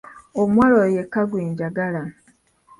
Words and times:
Omuwala 0.41 0.73
oyo 0.83 0.89
yekka 0.95 1.21
gwe 1.29 1.41
njagala. 1.49 2.03